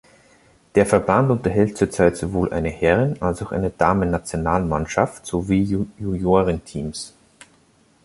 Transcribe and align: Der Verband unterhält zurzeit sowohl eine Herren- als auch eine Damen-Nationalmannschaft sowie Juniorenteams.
Der 0.73 0.87
Verband 0.87 1.29
unterhält 1.29 1.77
zurzeit 1.77 2.17
sowohl 2.17 2.51
eine 2.51 2.69
Herren- 2.71 3.21
als 3.21 3.43
auch 3.43 3.51
eine 3.51 3.69
Damen-Nationalmannschaft 3.69 5.27
sowie 5.27 5.61
Juniorenteams. 5.99 7.13